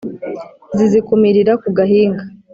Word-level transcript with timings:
zizikumirira 0.77 1.53
ku 1.61 1.67
gahinga 1.77 2.23